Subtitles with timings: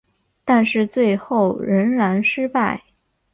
[0.43, 2.81] 但是最后仍然失败。